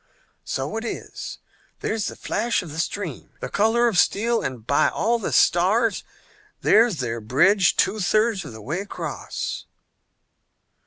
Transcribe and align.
"So 0.45 0.77
it 0.77 0.83
is, 0.83 1.37
there's 1.81 2.07
the 2.07 2.15
flash 2.15 2.63
of 2.63 2.71
the 2.71 2.79
stream, 2.79 3.33
the 3.39 3.49
color 3.49 3.87
of 3.87 3.99
steel, 3.99 4.41
and 4.41 4.65
by 4.65 4.89
all 4.89 5.19
the 5.19 5.31
stars, 5.31 6.03
there's 6.61 7.01
their 7.01 7.21
bridge 7.21 7.75
two 7.75 7.99
thirds 7.99 8.43
of 8.43 8.51
the 8.51 8.63
way 8.63 8.79
across!" 8.79 9.65